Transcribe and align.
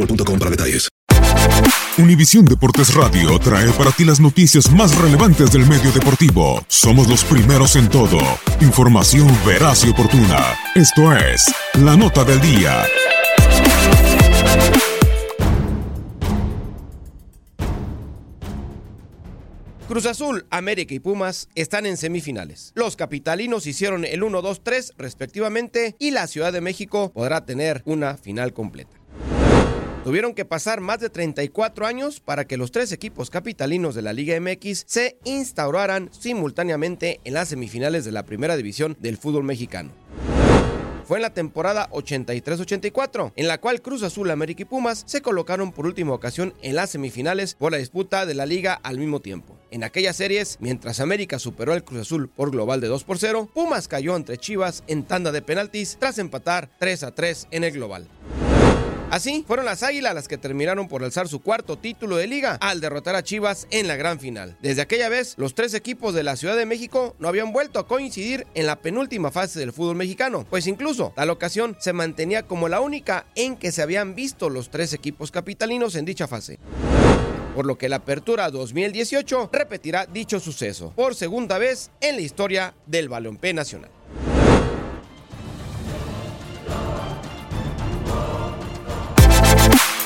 boostmobile.com 0.00 0.38
para 0.38 0.50
detalles. 0.50 0.88
Univisión 1.98 2.44
Deportes 2.44 2.94
Radio 2.94 3.38
trae 3.38 3.70
para 3.72 3.90
ti 3.90 4.04
las 4.04 4.20
noticias 4.20 4.70
más 4.70 4.96
relevantes 4.96 5.52
del 5.52 5.66
medio 5.66 5.92
deportivo. 5.92 6.64
Somos 6.68 7.08
los 7.08 7.24
primeros 7.24 7.76
en 7.76 7.88
todo. 7.90 8.18
Información 8.60 9.28
veraz 9.44 9.84
y 9.84 9.90
oportuna. 9.90 10.54
Esto 10.74 11.12
es 11.12 11.52
La 11.74 11.96
Nota 11.96 12.24
del 12.24 12.40
Día. 12.40 12.84
Cruz 19.88 20.06
Azul, 20.06 20.46
América 20.50 20.94
y 20.94 21.00
Pumas 21.00 21.48
están 21.56 21.84
en 21.84 21.96
semifinales. 21.96 22.70
Los 22.76 22.94
capitalinos 22.94 23.66
hicieron 23.66 24.04
el 24.04 24.22
1-2-3 24.22 24.92
respectivamente 24.96 25.96
y 25.98 26.12
la 26.12 26.28
Ciudad 26.28 26.52
de 26.52 26.60
México 26.60 27.10
podrá 27.12 27.44
tener 27.44 27.82
una 27.84 28.16
final 28.16 28.52
completa. 28.52 28.99
Tuvieron 30.04 30.32
que 30.32 30.46
pasar 30.46 30.80
más 30.80 30.98
de 30.98 31.10
34 31.10 31.86
años 31.86 32.20
para 32.20 32.46
que 32.46 32.56
los 32.56 32.72
tres 32.72 32.90
equipos 32.90 33.28
capitalinos 33.28 33.94
de 33.94 34.00
la 34.00 34.14
Liga 34.14 34.38
MX 34.40 34.84
se 34.86 35.18
instauraran 35.24 36.08
simultáneamente 36.10 37.20
en 37.24 37.34
las 37.34 37.48
semifinales 37.48 38.06
de 38.06 38.12
la 38.12 38.24
primera 38.24 38.56
división 38.56 38.96
del 38.98 39.18
fútbol 39.18 39.44
mexicano. 39.44 39.92
Fue 41.04 41.18
en 41.18 41.22
la 41.22 41.34
temporada 41.34 41.90
83-84, 41.90 43.32
en 43.36 43.48
la 43.48 43.60
cual 43.60 43.82
Cruz 43.82 44.02
Azul, 44.02 44.30
América 44.30 44.62
y 44.62 44.64
Pumas 44.64 45.02
se 45.06 45.20
colocaron 45.20 45.72
por 45.72 45.84
última 45.84 46.14
ocasión 46.14 46.54
en 46.62 46.76
las 46.76 46.90
semifinales 46.90 47.54
por 47.54 47.72
la 47.72 47.78
disputa 47.78 48.24
de 48.24 48.34
la 48.34 48.46
liga 48.46 48.80
al 48.82 48.96
mismo 48.96 49.20
tiempo. 49.20 49.58
En 49.70 49.84
aquellas 49.84 50.16
series, 50.16 50.56
mientras 50.60 51.00
América 51.00 51.38
superó 51.38 51.74
al 51.74 51.84
Cruz 51.84 52.02
Azul 52.02 52.28
por 52.28 52.52
global 52.52 52.80
de 52.80 52.86
2 52.88 53.04
por 53.04 53.18
0, 53.18 53.50
Pumas 53.52 53.86
cayó 53.86 54.16
entre 54.16 54.38
Chivas 54.38 54.82
en 54.86 55.02
tanda 55.02 55.30
de 55.30 55.42
penaltis 55.42 55.98
tras 56.00 56.18
empatar 56.18 56.70
3 56.78 57.02
a 57.02 57.14
3 57.14 57.48
en 57.50 57.64
el 57.64 57.72
global. 57.72 58.08
Así, 59.10 59.44
fueron 59.44 59.66
las 59.66 59.82
Águilas 59.82 60.14
las 60.14 60.28
que 60.28 60.38
terminaron 60.38 60.86
por 60.86 61.02
alzar 61.02 61.26
su 61.26 61.40
cuarto 61.40 61.76
título 61.76 62.16
de 62.16 62.28
liga 62.28 62.56
al 62.60 62.80
derrotar 62.80 63.16
a 63.16 63.24
Chivas 63.24 63.66
en 63.72 63.88
la 63.88 63.96
gran 63.96 64.20
final. 64.20 64.56
Desde 64.62 64.82
aquella 64.82 65.08
vez, 65.08 65.34
los 65.36 65.56
tres 65.56 65.74
equipos 65.74 66.14
de 66.14 66.22
la 66.22 66.36
Ciudad 66.36 66.56
de 66.56 66.64
México 66.64 67.16
no 67.18 67.26
habían 67.26 67.52
vuelto 67.52 67.80
a 67.80 67.88
coincidir 67.88 68.46
en 68.54 68.66
la 68.66 68.76
penúltima 68.76 69.32
fase 69.32 69.58
del 69.58 69.72
fútbol 69.72 69.96
mexicano, 69.96 70.46
pues 70.48 70.68
incluso 70.68 71.12
tal 71.16 71.30
ocasión 71.30 71.76
se 71.80 71.92
mantenía 71.92 72.44
como 72.44 72.68
la 72.68 72.80
única 72.80 73.26
en 73.34 73.56
que 73.56 73.72
se 73.72 73.82
habían 73.82 74.14
visto 74.14 74.48
los 74.48 74.70
tres 74.70 74.92
equipos 74.92 75.32
capitalinos 75.32 75.96
en 75.96 76.04
dicha 76.04 76.28
fase 76.28 76.60
por 77.54 77.66
lo 77.66 77.76
que 77.76 77.88
la 77.88 77.96
apertura 77.96 78.48
2018 78.48 79.50
repetirá 79.52 80.06
dicho 80.06 80.38
suceso 80.38 80.92
por 80.94 81.16
segunda 81.16 81.58
vez 81.58 81.90
en 82.00 82.14
la 82.14 82.22
historia 82.22 82.74
del 82.86 83.08
balompié 83.08 83.52
nacional. 83.52 83.90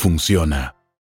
funciona. 0.00 0.79